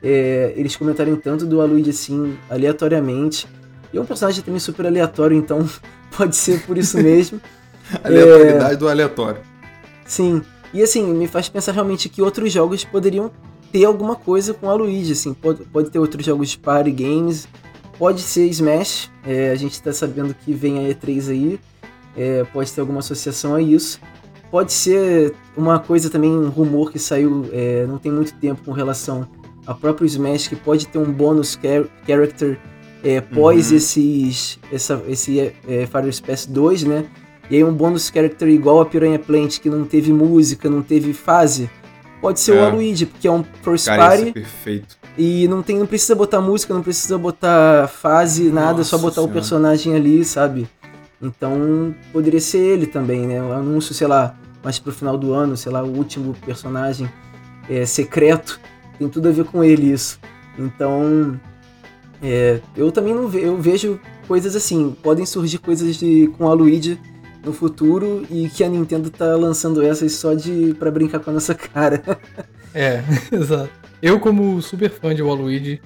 [0.00, 3.48] É, eles comentarem tanto do Aluigi assim, aleatoriamente.
[3.92, 5.68] E é um personagem também super aleatório, então
[6.16, 7.40] pode ser por isso mesmo.
[8.04, 8.76] Aleatoriedade é...
[8.76, 9.40] do aleatório.
[10.04, 10.42] Sim.
[10.72, 13.30] E assim, me faz pensar realmente que outros jogos poderiam
[13.72, 15.34] ter alguma coisa com a Luigi, assim.
[15.34, 17.48] Pode, pode ter outros jogos de party games,
[17.98, 21.60] pode ser Smash, é, a gente tá sabendo que vem a E3 aí,
[22.16, 24.00] é, pode ter alguma associação a isso.
[24.50, 28.72] Pode ser uma coisa também, um rumor que saiu é, não tem muito tempo com
[28.72, 29.28] relação
[29.66, 32.58] ao próprio Smash, que pode ter um bônus char character
[33.04, 33.76] é, pós uhum.
[33.76, 37.04] esses, essa, esse é, Fire Space 2, né?
[37.50, 41.12] E aí um bônus character igual a Piranha Plant, que não teve música, não teve
[41.12, 41.70] fase,
[42.20, 42.60] pode ser é.
[42.60, 44.32] o Aluigi, porque é um first Cara, party.
[44.32, 44.98] perfeito.
[45.16, 49.14] E não, tem, não precisa botar música, não precisa botar fase, nada, Nossa só botar
[49.14, 49.30] senhora.
[49.30, 50.68] o personagem ali, sabe?
[51.20, 53.42] Então poderia ser ele também, né?
[53.42, 57.10] O anúncio, sei lá, mais pro final do ano, sei lá, o último personagem
[57.68, 58.60] é, secreto.
[58.98, 60.20] Tem tudo a ver com ele isso.
[60.56, 61.38] Então,
[62.22, 64.96] é, eu também não ve eu vejo coisas assim.
[65.02, 67.00] Podem surgir coisas de, com a Luigi
[67.48, 71.32] no futuro e que a Nintendo tá lançando essas só de para brincar com a
[71.32, 72.02] nossa cara.
[72.74, 73.70] é, exato.
[74.00, 75.80] Eu como super fã de Waluigi,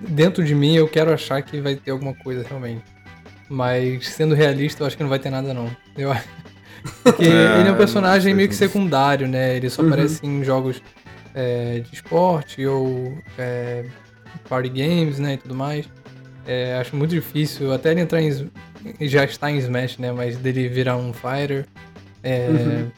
[0.00, 2.82] dentro de mim eu quero achar que vai ter alguma coisa realmente.
[3.48, 5.70] Mas sendo realista, eu acho que não vai ter nada não.
[5.96, 6.12] Eu
[7.02, 9.56] Porque é, ele é um personagem meio que secundário, né?
[9.56, 9.88] Ele só uhum.
[9.88, 10.82] aparece em jogos
[11.34, 13.84] é, de esporte ou é,
[14.48, 15.88] party games, né, e tudo mais.
[16.46, 18.50] É, acho muito difícil, até ele entrar em
[19.00, 20.12] já está em Smash, né?
[20.12, 21.66] Mas dele virar um fighter.
[22.22, 22.48] É...
[22.48, 22.90] Uhum.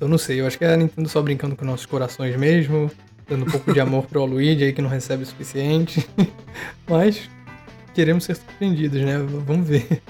[0.00, 2.90] Eu não sei, eu acho que é a Nintendo só brincando com nossos corações mesmo,
[3.28, 6.04] dando um pouco de amor pro Luigi aí que não recebe o suficiente.
[6.88, 7.30] Mas
[7.94, 9.18] queremos ser surpreendidos, né?
[9.46, 10.02] Vamos ver.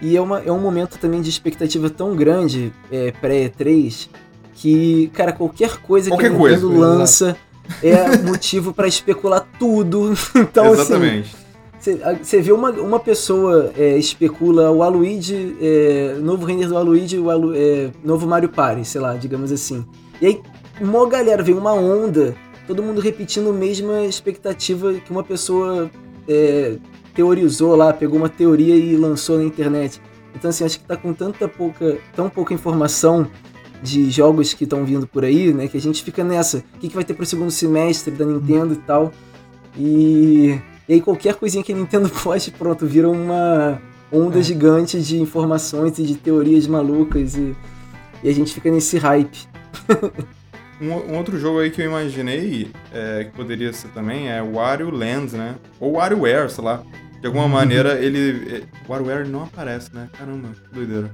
[0.00, 4.08] E é, uma, é um momento também de expectativa tão grande, é, pré-E3,
[4.54, 7.36] que, cara, qualquer coisa qualquer que a Nintendo coisa, lança
[7.82, 10.14] é motivo para especular tudo.
[10.34, 11.34] Então, assim, Exatamente.
[11.34, 11.47] assim
[12.22, 17.30] você vê uma, uma pessoa é, especula o Aluigi, é, novo render do Aluigi, o
[17.30, 19.84] Alu, é, novo Mario Party, sei lá, digamos assim.
[20.20, 20.42] E aí,
[20.80, 22.34] uma galera, vem uma onda,
[22.66, 25.90] todo mundo repetindo a mesma expectativa que uma pessoa
[26.28, 26.76] é,
[27.14, 30.00] teorizou lá, pegou uma teoria e lançou na internet.
[30.34, 33.26] Então, assim, acho que tá com tanta pouca, tão pouca informação
[33.82, 36.58] de jogos que estão vindo por aí, né, que a gente fica nessa.
[36.58, 39.12] O que, que vai ter pro segundo semestre da Nintendo e tal.
[39.76, 44.42] E e aí qualquer coisinha que a Nintendo poste, pronto, vira uma onda é.
[44.42, 47.54] gigante de informações e de teorias malucas e,
[48.22, 49.46] e a gente fica nesse hype.
[50.80, 54.90] um, um, outro jogo aí que eu imaginei é, que poderia ser também é Wario
[54.90, 55.56] Land, né?
[55.78, 56.82] Ou WarioWare, sei lá.
[57.20, 57.50] De alguma uhum.
[57.50, 58.62] maneira ele.
[58.62, 60.08] É, WarioWare não aparece, né?
[60.16, 61.10] Caramba, que doideira.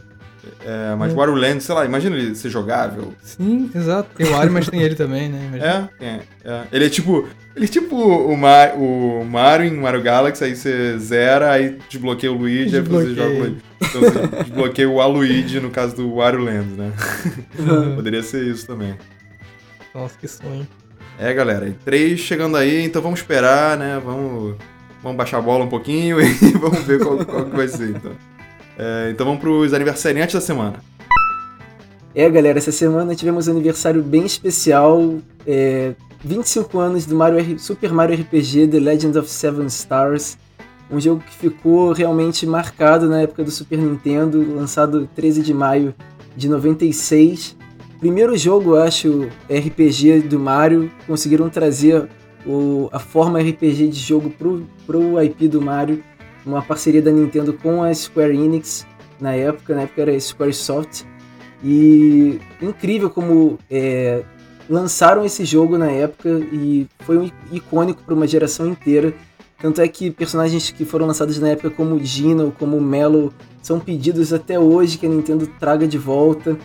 [0.64, 1.16] É, mas é.
[1.16, 3.14] Wario Land, sei lá, imagina ele ser jogável.
[3.22, 4.10] Sim, exato.
[4.14, 5.88] Tem o Wario, mas tem ele também, né?
[6.00, 7.26] É, é, é, Ele é tipo.
[7.56, 12.32] Ele é tipo o, Mar, o Mario em Mario Galaxy, aí você zera, aí desbloqueia
[12.32, 13.56] o Luigi, aí você joga o Luigi.
[13.80, 16.92] Então você desbloqueia o Aluigi no caso do Wario Land, né?
[17.56, 17.94] Uhum.
[17.94, 18.96] Poderia ser isso também.
[19.94, 20.66] Nossa, que sonho.
[21.16, 24.02] É, galera, três chegando aí, então vamos esperar, né?
[24.04, 24.56] Vamos,
[25.00, 28.12] vamos baixar a bola um pouquinho e vamos ver qual, qual que vai ser, então.
[28.76, 30.74] É, então vamos pros aniversariantes da semana.
[32.12, 35.18] É, galera, essa semana tivemos um aniversário bem especial.
[35.46, 35.92] É,
[36.24, 40.38] 25 anos do Mario Super Mario RPG The Legend of Seven Stars.
[40.90, 45.94] Um jogo que ficou realmente marcado na época do Super Nintendo, lançado 13 de maio
[46.34, 47.54] de 96.
[48.00, 50.90] Primeiro jogo, acho, RPG do Mario.
[51.06, 52.08] Conseguiram trazer
[52.46, 56.02] o, a forma RPG de jogo pro, pro IP do Mario.
[56.46, 58.86] Uma parceria da Nintendo com a Square Enix
[59.20, 61.04] na época, na época era Squaresoft.
[61.62, 64.22] E incrível como é,
[64.68, 69.12] lançaram esse jogo na época e foi um icônico para uma geração inteira.
[69.60, 74.32] Tanto é que personagens que foram lançados na época, como Gino, como Melo, são pedidos
[74.32, 76.56] até hoje que a Nintendo traga de volta.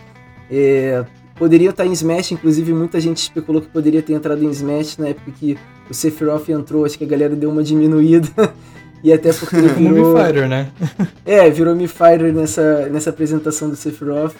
[0.50, 1.04] É,
[1.36, 5.08] poderia estar em Smash, inclusive muita gente especulou que poderia ter entrado em Smash na
[5.08, 5.56] época que
[5.88, 8.28] o Sephiroth entrou, acho que a galera deu uma diminuída.
[9.02, 10.16] e até porque ele virou...
[10.16, 10.68] Fighter, né?
[11.24, 14.34] é, virou Mi Fighter nessa, nessa apresentação do Sephiroth.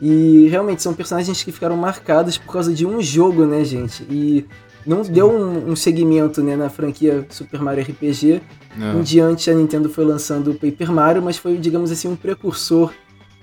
[0.00, 4.02] E realmente são personagens que ficaram marcados por causa de um jogo, né, gente?
[4.10, 4.44] E
[4.86, 5.12] não Sim.
[5.12, 8.42] deu um, um, segmento né, na franquia Super Mario RPG.
[8.76, 9.00] Não.
[9.00, 12.92] Em diante a Nintendo foi lançando o Paper Mario, mas foi, digamos assim, um precursor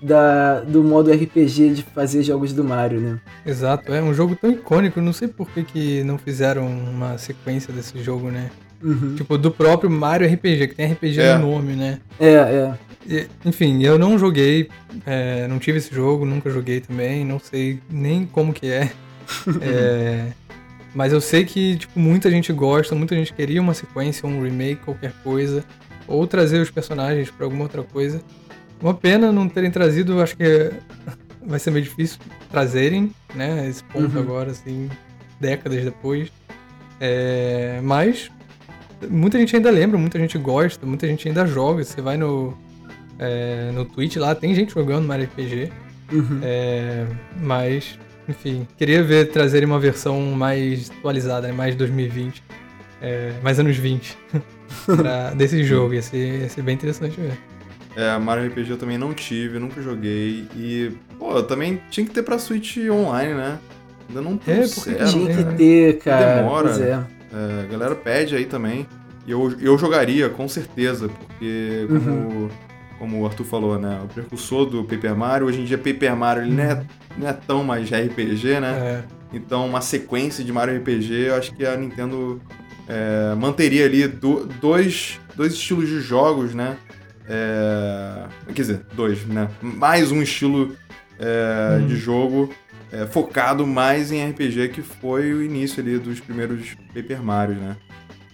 [0.02, 3.20] da, do modo RPG de fazer jogos do Mario, né?
[3.46, 7.72] Exato, é um jogo tão icônico, não sei por que, que não fizeram uma sequência
[7.72, 8.50] desse jogo, né?
[8.84, 9.14] Uhum.
[9.16, 11.38] Tipo, do próprio Mario RPG, que tem RPG é.
[11.38, 12.00] no nome, né?
[12.20, 12.74] É, é.
[13.46, 14.70] Enfim, eu não joguei,
[15.06, 18.92] é, não tive esse jogo, nunca joguei também, não sei nem como que é.
[19.62, 20.32] é
[20.94, 24.84] mas eu sei que, tipo, muita gente gosta, muita gente queria uma sequência, um remake,
[24.84, 25.64] qualquer coisa.
[26.08, 28.22] Ou trazer os personagens para alguma outra coisa.
[28.82, 30.72] Uma pena não terem trazido, acho que
[31.46, 33.70] vai ser meio difícil trazerem, né?
[33.70, 34.22] Esse ponto uhum.
[34.22, 34.90] agora, assim,
[35.40, 36.30] décadas depois.
[37.00, 38.30] É, mas
[39.10, 41.86] muita gente ainda lembra, muita gente gosta, muita gente ainda joga.
[41.86, 42.58] Você vai no,
[43.22, 45.72] é, no Twitch lá, tem gente jogando Mario RPG.
[46.12, 46.40] Uhum.
[46.42, 47.06] É,
[47.40, 51.54] mas enfim, queria ver trazerem uma versão mais atualizada, né?
[51.54, 52.44] mais 2020,
[53.02, 54.18] é, mais anos 20
[54.86, 55.94] pra, desse jogo.
[55.94, 57.38] Ia ser, ia ser bem interessante ver.
[57.96, 60.48] É, Mario RPG eu também não tive, nunca joguei.
[60.56, 63.60] E, pô, também tinha que ter pra Switch online, né?
[64.10, 65.06] Ainda não trouxeram.
[65.06, 66.42] É, tinha que ter, cara.
[66.42, 66.70] Demora.
[66.70, 66.92] Pois é.
[66.92, 67.64] é.
[67.64, 68.88] A galera pede aí também.
[69.28, 72.50] E eu, eu jogaria, com certeza, porque como uhum
[73.02, 74.00] como o Arthur falou, né?
[74.04, 75.48] O precursor do Paper Mario.
[75.48, 76.86] Hoje em dia, Paper Mario ele não, é,
[77.18, 78.70] não é tão mais RPG, né?
[78.70, 79.04] É.
[79.34, 82.40] Então, uma sequência de Mario RPG, eu acho que a Nintendo
[82.88, 86.78] é, manteria ali do, dois, dois estilos de jogos, né?
[87.28, 89.50] É, quer dizer, dois, né?
[89.64, 90.68] Mais um estilo
[91.20, 91.88] hum.
[91.88, 92.54] de jogo
[92.92, 97.78] é, focado mais em RPG, que foi o início ali dos primeiros Paper Mario, né?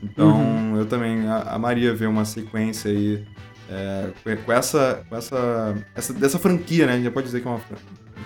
[0.03, 0.77] Então, uhum.
[0.77, 3.23] eu também amaria ver uma sequência aí
[3.69, 6.93] é, com essa, com essa, essa, dessa franquia, né?
[6.93, 7.61] A gente já pode dizer que é uma,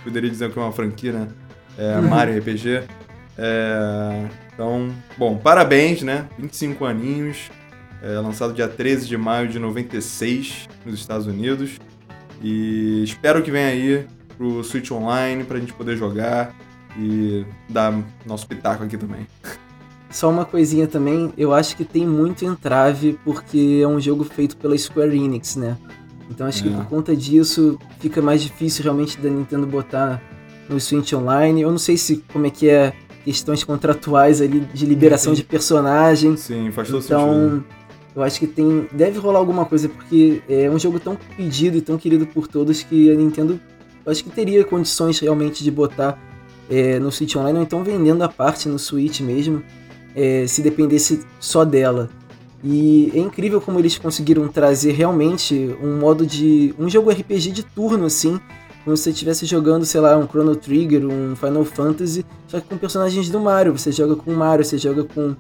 [0.04, 1.28] poderia dizer que é uma franquia, né?
[1.78, 2.08] É, uhum.
[2.08, 2.84] Mario RPG.
[3.38, 6.28] É, então, bom, parabéns, né?
[6.38, 7.50] 25 aninhos,
[8.02, 11.80] é, lançado dia 13 de maio de 96 nos Estados Unidos.
[12.42, 16.56] E espero que venha aí pro Switch Online pra gente poder jogar
[16.98, 17.94] e dar
[18.26, 19.28] nosso pitaco aqui também.
[20.12, 24.58] Só uma coisinha também, eu acho que tem muito entrave porque é um jogo feito
[24.58, 25.78] pela Square Enix, né?
[26.30, 26.70] Então acho é.
[26.70, 30.22] que por conta disso fica mais difícil realmente da Nintendo botar
[30.70, 31.62] no Switch Online.
[31.62, 32.94] Eu não sei se como é que é
[33.24, 35.42] questões contratuais ali de liberação Sim.
[35.42, 36.36] de personagem.
[36.38, 37.66] Sim, faz todo então, sentido.
[38.14, 41.82] Eu acho que tem deve rolar alguma coisa porque é um jogo tão pedido e
[41.82, 43.60] tão querido por todos que a Nintendo
[44.06, 46.20] acho que teria condições realmente de botar
[46.70, 49.64] é, no Switch Online ou então vendendo a parte no Switch mesmo
[50.16, 52.10] é, se dependesse só dela.
[52.64, 56.76] E é incrível como eles conseguiram trazer realmente um modo de.
[56.78, 58.40] um jogo RPG de turno, assim.
[58.84, 62.68] Como se você estivesse jogando, sei lá, um Chrono Trigger, um Final Fantasy, só que
[62.68, 63.78] com personagens do Mario.
[63.78, 65.36] Você joga com o Mario, você joga com,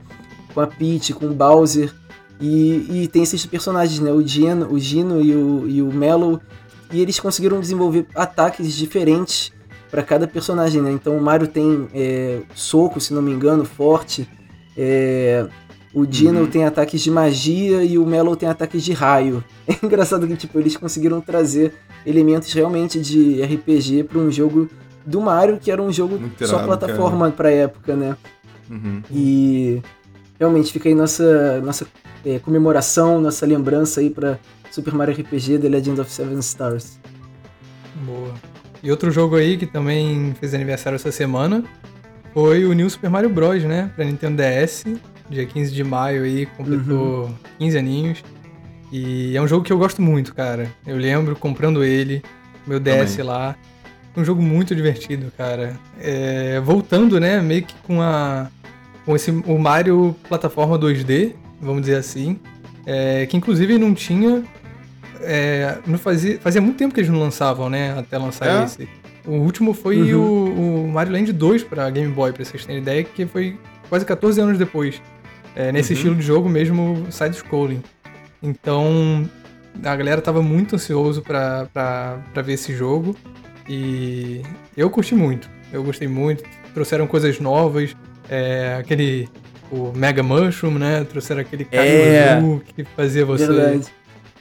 [0.54, 1.94] com a Peach, com o Bowser.
[2.40, 4.12] E, e tem esses personagens, né?
[4.12, 6.40] O Gino, o Gino e o, e o Mellow.
[6.92, 9.52] E eles conseguiram desenvolver ataques diferentes
[9.92, 10.92] para cada personagem, né?
[10.92, 14.28] Então o Mario tem é, soco, se não me engano, forte.
[14.78, 15.48] É,
[15.94, 16.48] o Dino uhum.
[16.48, 19.44] tem ataques de magia e o Mellow tem ataques de raio.
[19.68, 21.74] É engraçado que tipo, eles conseguiram trazer
[22.06, 24.70] elementos realmente de RPG para um jogo
[25.06, 28.18] do Mario, que era um jogo Muito só plataforma para pra época, né?
[28.70, 29.02] Uhum.
[29.10, 29.82] E
[30.40, 31.88] realmente fica aí nossa, nossa
[32.26, 34.40] é, comemoração, nossa lembrança aí para
[34.72, 37.00] Super Mario RPG The Legend of Seven Stars.
[38.06, 38.34] Boa.
[38.84, 41.64] E outro jogo aí que também fez aniversário essa semana
[42.34, 43.92] foi o New Super Mario Bros, né?
[43.96, 44.86] Pra Nintendo DS,
[45.30, 47.36] dia 15 de maio aí, completou uhum.
[47.60, 48.24] 15 aninhos.
[48.92, 50.70] E é um jogo que eu gosto muito, cara.
[50.86, 52.22] Eu lembro comprando ele,
[52.68, 53.26] meu DS Também.
[53.26, 53.56] lá.
[54.16, 55.80] Um jogo muito divertido, cara.
[56.00, 58.48] É, voltando, né, meio que com a
[59.06, 62.40] com esse o Mario plataforma 2D, vamos dizer assim,
[62.86, 64.44] é, que inclusive não tinha
[65.22, 68.66] é, não fazia, fazia muito tempo que eles não lançavam, né, até lançar é?
[68.66, 69.01] esse.
[69.26, 70.20] O último foi uhum.
[70.20, 73.58] o, o, Mario Land 2 para Game Boy, para vocês terem ideia, que foi
[73.90, 75.02] quase 14 anos depois.
[75.56, 75.98] É, nesse uhum.
[75.98, 77.84] estilo de jogo mesmo, side-scrolling.
[78.42, 79.30] Então,
[79.84, 83.16] a galera tava muito ansioso para ver esse jogo.
[83.70, 84.42] E
[84.76, 85.50] eu curti muito.
[85.72, 86.44] Eu gostei muito.
[86.74, 87.96] Trouxeram coisas novas.
[88.30, 89.30] É, aquele.
[89.72, 91.06] O Mega Mushroom, né?
[91.06, 92.38] Trouxeram aquele é.
[92.76, 93.80] que fazia você,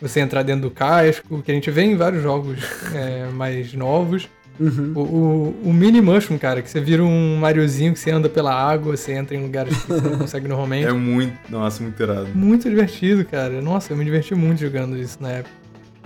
[0.03, 2.59] você entrar dentro do casco, que a gente vê em vários jogos
[2.93, 4.29] é, mais novos.
[4.61, 4.93] Uhum.
[4.95, 8.53] O, o, o, Mini Mushroom, cara, que você vira um Mariozinho que você anda pela
[8.53, 10.87] água, você entra em lugares que você não consegue normalmente.
[10.87, 12.29] É muito, nossa, muito irado.
[12.35, 13.63] Muito divertido, cara.
[13.63, 15.55] Nossa, eu me diverti muito jogando isso na época.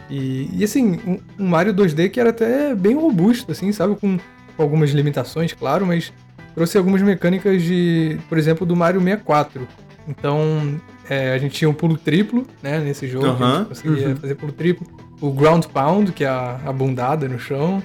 [0.08, 3.96] E, e assim, um, um Mario 2D que era até bem robusto, assim, sabe?
[3.96, 4.18] Com,
[4.56, 6.12] com algumas limitações, claro, mas
[6.54, 9.66] trouxe algumas mecânicas de, por exemplo, do Mario 64.
[10.06, 14.08] Então, é, a gente tinha um pulo triplo, né, nesse jogo, uhum, a gente conseguia
[14.10, 14.16] uhum.
[14.16, 14.86] fazer pulo triplo.
[15.20, 17.82] O Ground Pound, que é a, a bundada no chão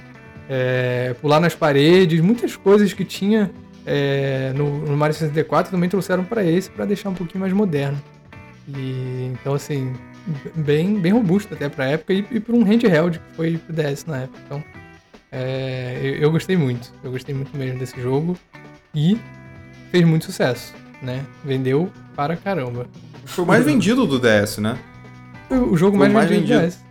[0.52, 3.52] é, pular nas paredes, muitas coisas que tinha
[3.86, 8.02] é, no, no, Mario 64 também trouxeram para esse para deixar um pouquinho mais moderno.
[8.68, 9.94] E então assim,
[10.56, 14.04] bem bem robusto até para época e, e para um handheld que foi pro DS
[14.06, 14.40] na época.
[14.44, 14.64] Então,
[15.30, 18.36] é, eu, eu, gostei muito, eu gostei muito mesmo desse jogo
[18.92, 19.16] e
[19.92, 21.24] fez muito sucesso, né?
[21.44, 22.88] Vendeu para caramba.
[23.24, 24.76] Foi o mais vendido do DS, né?
[25.48, 26.66] O, o jogo mais, mais, vendido, vendido.
[26.66, 26.89] do DS.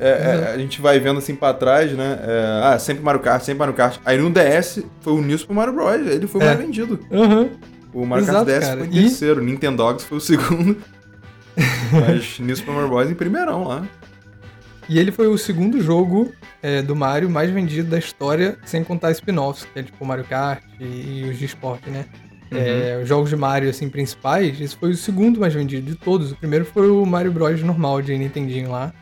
[0.00, 2.18] É, é, a gente vai vendo assim pra trás, né?
[2.22, 3.98] É, ah, sempre Mario Kart, sempre Mario Kart.
[4.04, 6.06] Aí no DS foi o New Super Mario Bros.
[6.06, 6.62] Ele foi o mais é.
[6.62, 7.00] vendido.
[7.10, 7.50] Uhum.
[7.92, 8.78] O Mario Exato, Kart DS cara.
[8.78, 9.44] foi em terceiro, e...
[9.44, 10.76] Nintendogs foi o segundo.
[11.92, 13.10] Mas New Super Mario Bros.
[13.10, 13.84] em primeirão lá.
[14.88, 16.32] E ele foi o segundo jogo
[16.62, 20.62] é, do Mario mais vendido da história, sem contar spin-offs, que é tipo Mario Kart
[20.80, 22.06] e, e os de esporte, né?
[22.50, 22.58] Uhum.
[22.58, 26.32] É, os jogos de Mario, assim, principais, esse foi o segundo mais vendido de todos.
[26.32, 27.62] O primeiro foi o Mario Bros.
[27.62, 28.94] normal de Nintendinho lá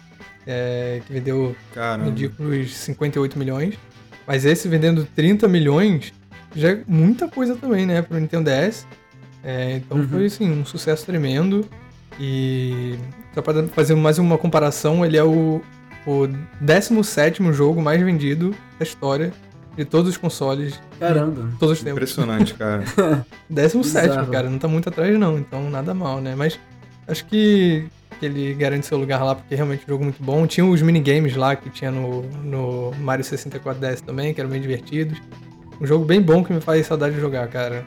[0.47, 2.11] é, que vendeu Caramba.
[2.11, 3.75] ridículos 58 milhões.
[4.27, 6.13] Mas esse vendendo 30 milhões
[6.55, 8.87] já é muita coisa também, né, pro Nintendo DS.
[9.45, 10.09] É, então uhum.
[10.09, 11.69] foi, assim, um sucesso tremendo.
[12.19, 12.97] E
[13.35, 15.61] só para fazer mais uma comparação, ele é o,
[16.07, 16.27] o
[16.61, 19.33] 17 jogo mais vendido da história
[19.77, 20.81] de todos os consoles.
[20.99, 21.49] Caramba.
[21.61, 21.99] todos os tempos.
[21.99, 22.83] Impressionante, cara.
[23.51, 26.35] 17, cara, não tá muito atrás não, então nada mal, né?
[26.35, 26.59] Mas
[27.07, 27.87] acho que
[28.19, 30.47] que ele garante seu lugar lá, porque realmente é um jogo muito bom.
[30.47, 34.61] Tinha os minigames lá que tinha no, no Mario 64 DS também, que eram bem
[34.61, 35.21] divertidos.
[35.81, 37.85] Um jogo bem bom que me faz saudade de jogar, cara.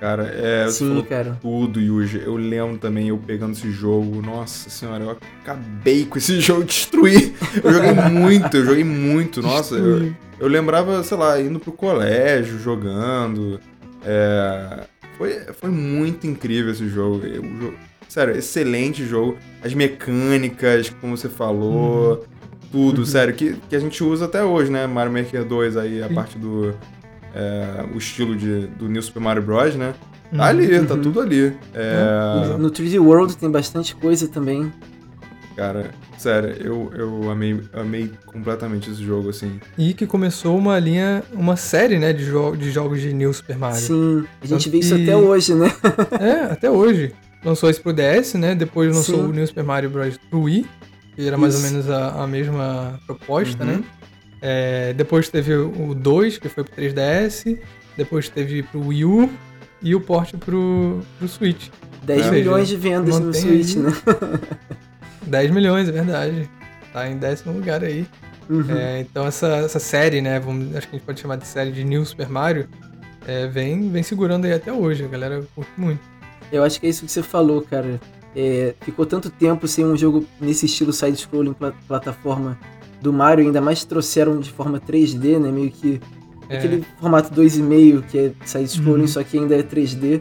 [0.00, 0.68] Cara, é.
[0.68, 1.38] Sim, cara.
[1.40, 2.22] Tudo, Yuji.
[2.24, 4.20] Eu lembro também eu pegando esse jogo.
[4.22, 7.34] Nossa senhora, eu acabei com esse jogo, destruí.
[7.62, 9.42] Eu joguei muito, eu joguei muito.
[9.42, 13.58] Nossa, eu, eu lembrava, sei lá, indo pro colégio, jogando.
[14.04, 14.84] É,
[15.16, 17.26] foi, foi muito incrível esse jogo.
[17.26, 17.74] Eu,
[18.08, 19.36] Sério, excelente jogo.
[19.62, 22.20] As mecânicas, como você falou, uhum.
[22.72, 23.06] tudo, uhum.
[23.06, 24.86] sério, que, que a gente usa até hoje, né?
[24.86, 26.74] Mario Maker 2 aí, a parte do.
[27.34, 29.94] É, o estilo de, do New Super Mario Bros, né?
[30.30, 30.42] Tá uhum.
[30.42, 31.02] ali, tá uhum.
[31.02, 31.52] tudo ali.
[31.74, 32.56] É...
[32.58, 34.72] No 3D World tem bastante coisa também.
[35.54, 39.58] Cara, sério, eu, eu amei, amei completamente esse jogo, assim.
[39.78, 43.56] E que começou uma linha, uma série, né, de, jo de jogos de New Super
[43.56, 43.80] Mario.
[43.80, 45.72] Sim, a gente Tanto vê isso até hoje, né?
[46.20, 48.54] é, até hoje lançou esse pro DS, né?
[48.54, 49.24] Depois lançou Sim.
[49.24, 50.18] o New Super Mario Bros.
[50.30, 50.66] pro Wii,
[51.14, 51.64] que era mais Isso.
[51.64, 53.78] ou menos a, a mesma proposta, uhum.
[53.78, 53.84] né?
[54.40, 57.58] É, depois teve o 2, que foi pro 3DS.
[57.96, 59.30] Depois teve pro Wii U
[59.82, 61.68] e o port pro, pro Switch.
[62.04, 63.82] 10 milhões de vendas no Switch, aí...
[63.82, 63.92] né?
[65.26, 66.48] 10 milhões, é verdade.
[66.92, 68.06] Tá em décimo lugar aí.
[68.48, 68.76] Uhum.
[68.76, 70.38] É, então essa, essa série, né?
[70.38, 72.68] Vamos, acho que a gente pode chamar de série de New Super Mario,
[73.26, 75.04] é, vem, vem segurando aí até hoje.
[75.04, 76.00] A galera curte muito.
[76.50, 78.00] Eu acho que é isso que você falou, cara.
[78.34, 82.58] É, ficou tanto tempo sem um jogo nesse estilo side-scrolling pl plataforma
[83.00, 85.50] do Mario, ainda mais trouxeram de forma 3D, né?
[85.50, 86.00] Meio que
[86.48, 86.58] é.
[86.58, 89.08] aquele formato 2,5 que é side-scrolling, uhum.
[89.08, 90.20] só que ainda é 3D.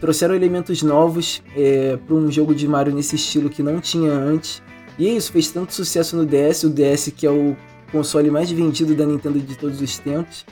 [0.00, 4.60] Trouxeram elementos novos é, para um jogo de Mario nesse estilo que não tinha antes.
[4.98, 7.56] E isso, fez tanto sucesso no DS, o DS que é o
[7.92, 10.44] console mais vendido da Nintendo de todos os tempos.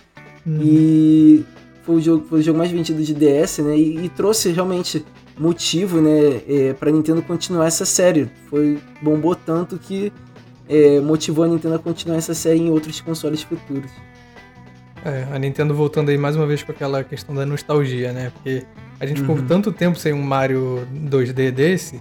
[0.46, 0.60] Uhum.
[0.62, 1.44] E
[1.90, 3.76] foi o jogo, foi o jogo mais vendido de DS, né?
[3.76, 5.04] E, e trouxe realmente
[5.36, 8.30] motivo, né, é, para Nintendo continuar essa série.
[8.48, 10.12] Foi bombou tanto que
[10.68, 13.90] é, motivou a Nintendo a continuar essa série em outros consoles futuros.
[15.04, 18.30] É, a Nintendo voltando aí mais uma vez com aquela questão da nostalgia, né?
[18.34, 18.64] Porque
[19.00, 19.46] a gente ficou uhum.
[19.46, 22.00] tanto tempo sem um Mario 2D desse,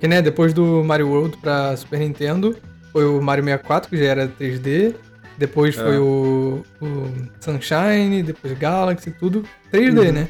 [0.00, 2.56] que né, depois do Mario World pra Super Nintendo,
[2.90, 4.94] foi o Mario 64, que já era 3D,
[5.38, 5.82] depois é.
[5.82, 10.12] foi o, o, Sunshine, depois Galaxy, tudo 3D, uhum.
[10.12, 10.28] né?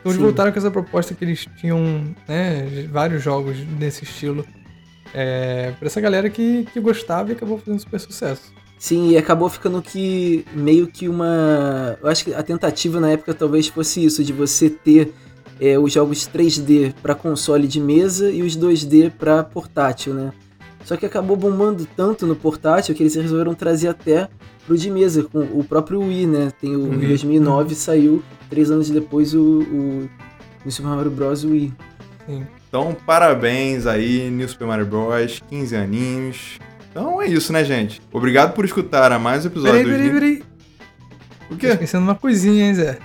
[0.00, 0.22] Então eles Sim.
[0.22, 4.44] voltaram com essa proposta que eles tinham, né, vários jogos nesse estilo.
[5.12, 8.52] É, pra essa galera que, que gostava e acabou fazendo super sucesso.
[8.78, 11.98] Sim, e acabou ficando que meio que uma.
[12.00, 15.12] Eu acho que a tentativa na época talvez fosse isso, de você ter
[15.60, 20.32] é, os jogos 3D para console de mesa e os 2D para portátil, né?
[20.84, 24.28] Só que acabou bombando tanto no portátil que eles resolveram trazer até
[24.66, 26.52] pro de mesa, com o próprio Wii, né?
[26.60, 26.98] Tem o uhum.
[26.98, 30.10] 2009 saiu, três anos depois o, o,
[30.64, 31.44] o Super Mario Bros.
[31.44, 31.72] Wii.
[32.26, 32.46] Sim.
[32.68, 35.42] Então, parabéns aí, New Super Mario Bros.
[35.48, 36.58] 15 aninhos.
[36.90, 38.00] Então é isso, né, gente?
[38.12, 39.90] Obrigado por escutar a mais um episódio peraí, do...
[39.90, 40.42] Peraí, peraí,
[41.50, 41.68] O quê?
[41.68, 42.98] Tô esquecendo uma coisinha, hein, Zé?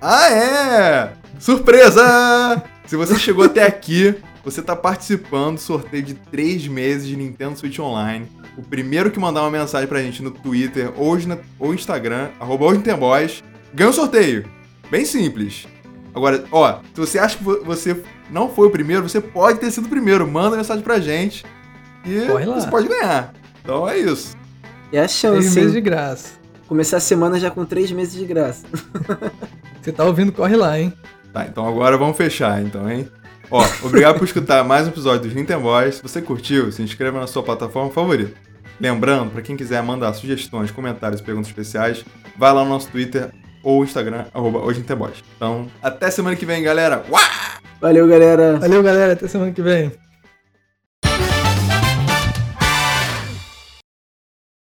[0.00, 1.12] Ah, é!
[1.40, 2.62] Surpresa!
[2.86, 4.14] Se você chegou até aqui,
[4.44, 8.28] você está participando do sorteio de 3 meses de Nintendo Switch Online.
[8.56, 12.66] O primeiro que mandar uma mensagem pra gente no Twitter ou, na, ou Instagram, arroba
[12.98, 13.42] Boys,
[13.72, 14.44] ganha o sorteio.
[14.90, 15.66] Bem simples.
[16.14, 19.86] Agora, ó, se você acha que você não foi o primeiro, você pode ter sido
[19.86, 20.26] o primeiro.
[20.30, 21.44] Manda mensagem pra gente
[22.04, 23.32] e você pode ganhar.
[23.62, 24.36] Então é isso.
[24.92, 25.38] É a chance.
[25.38, 26.34] Três meses de graça.
[26.68, 28.64] Começar a semana já com três meses de graça.
[29.82, 30.92] você tá ouvindo, corre lá, hein?
[31.32, 33.08] Tá, então agora vamos fechar, então, hein?
[33.50, 35.96] Ó, obrigado por escutar mais um episódio dos Nintendo Boys.
[35.96, 38.32] Se você curtiu, se inscreva na sua plataforma favorita.
[38.80, 42.04] Lembrando, para quem quiser mandar sugestões, comentários e perguntas especiais,
[42.36, 43.30] vai lá no nosso Twitter
[43.62, 44.60] ou Instagram, arroba
[45.36, 47.04] Então, até semana que vem, galera.
[47.10, 47.20] Uá!
[47.80, 48.58] Valeu, galera.
[48.58, 49.12] Valeu, galera.
[49.12, 49.92] Até semana que vem.